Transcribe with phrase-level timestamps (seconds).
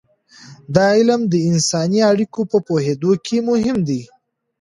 [0.75, 4.01] دا علم د انساني اړیکو په پوهیدو کې مهم دی.